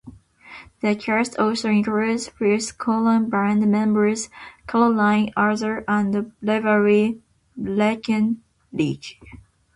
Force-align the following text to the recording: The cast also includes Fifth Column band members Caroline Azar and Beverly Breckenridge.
The 0.81 0.95
cast 0.95 1.37
also 1.37 1.69
includes 1.69 2.27
Fifth 2.27 2.79
Column 2.79 3.29
band 3.29 3.69
members 3.71 4.31
Caroline 4.67 5.31
Azar 5.37 5.83
and 5.87 6.31
Beverly 6.41 7.21
Breckenridge. 7.55 9.19